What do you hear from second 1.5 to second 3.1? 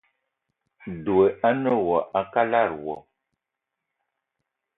ne ma a kalada wo.